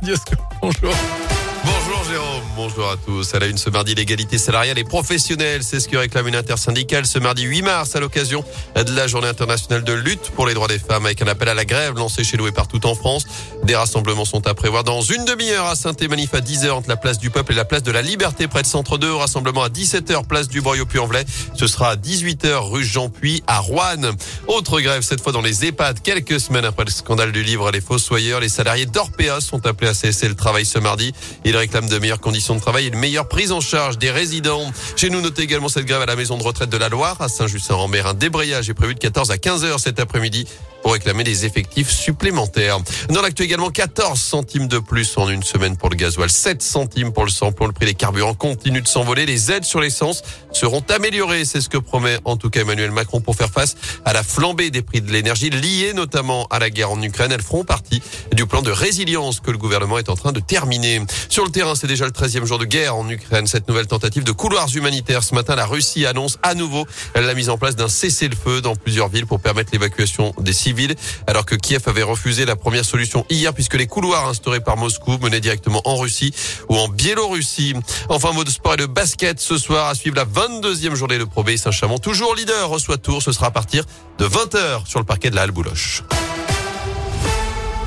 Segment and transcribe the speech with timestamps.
[0.00, 0.40] Radioscope.
[0.60, 1.25] Bonjour.
[2.56, 3.34] Bonjour à tous.
[3.34, 7.04] À la une ce mardi, l'égalité salariale et professionnelle, c'est ce que réclame une intersyndicale
[7.04, 8.44] ce mardi 8 mars à l'occasion
[8.74, 11.54] de la journée internationale de lutte pour les droits des femmes avec un appel à
[11.54, 13.26] la grève lancé chez nous et partout en France.
[13.64, 17.18] Des rassemblements sont à prévoir dans une demi-heure à Saint-Manif à 10h entre la place
[17.18, 19.14] du peuple et la place de la liberté près de Centre 2.
[19.14, 21.24] Rassemblement à 17h place du Boyau Puy-en-Velay.
[21.54, 24.12] Ce sera à 18h rue Jean-Puy à Rouen.
[24.46, 26.00] Autre grève cette fois dans les EHPAD.
[26.02, 29.94] Quelques semaines après le scandale du livre Les Fossoyeurs, les salariés d'Orpea sont appelés à
[29.94, 31.12] cesser le travail ce mardi.
[31.44, 34.72] Ils réclament de meilleures conditions de travail et une meilleure prise en charge des résidents.
[34.96, 37.28] Chez nous, notez également cette grève à la maison de retraite de la Loire, à
[37.28, 38.06] Saint-Just-Saint-Rambert.
[38.06, 40.46] Un débrayage est prévu de 14 à 15 heures cet après-midi
[40.86, 42.78] pour réclamer des effectifs supplémentaires.
[43.08, 47.12] Dans l'actu également, 14 centimes de plus en une semaine pour le gasoil, 7 centimes
[47.12, 47.66] pour le samplon.
[47.66, 49.26] Le prix des carburants continue de s'envoler.
[49.26, 50.22] Les aides sur l'essence
[50.52, 51.44] seront améliorées.
[51.44, 54.70] C'est ce que promet en tout cas Emmanuel Macron pour faire face à la flambée
[54.70, 57.32] des prix de l'énergie liée notamment à la guerre en Ukraine.
[57.32, 58.00] Elles feront partie
[58.30, 61.02] du plan de résilience que le gouvernement est en train de terminer.
[61.28, 63.48] Sur le terrain, c'est déjà le 13e jour de guerre en Ukraine.
[63.48, 65.24] Cette nouvelle tentative de couloirs humanitaires.
[65.24, 69.08] Ce matin, la Russie annonce à nouveau la mise en place d'un cessez-le-feu dans plusieurs
[69.08, 70.75] villes pour permettre l'évacuation des civils
[71.26, 75.18] alors que Kiev avait refusé la première solution hier puisque les couloirs instaurés par Moscou
[75.18, 76.34] menaient directement en Russie
[76.68, 77.74] ou en Biélorussie.
[78.08, 81.24] Enfin, mot de sport et de basket ce soir à suivre la 22e journée de
[81.24, 81.56] Pro B.
[81.56, 83.22] Saint-Chamond, toujours leader, reçoit Tours.
[83.22, 83.84] Ce sera à partir
[84.18, 86.02] de 20h sur le parquet de la Halle Bouloche.